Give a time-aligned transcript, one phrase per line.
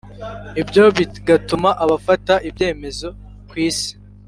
[0.61, 3.07] Ibyo bigatuma abafata ibyemezo
[3.49, 3.91] ku isi